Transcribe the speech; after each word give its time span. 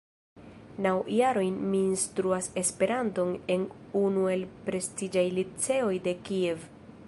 Naŭ 0.85 0.93
jarojn 1.15 1.59
mi 1.73 1.81
instruas 1.89 2.47
Esperanton 2.61 3.35
en 3.57 3.69
unu 4.03 4.25
el 4.37 4.49
prestiĝaj 4.71 5.29
liceoj 5.39 5.95
de 6.09 6.19
Kiev. 6.31 6.67